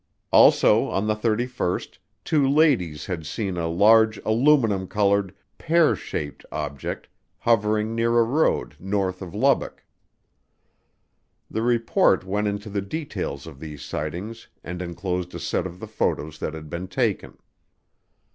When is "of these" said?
13.45-13.83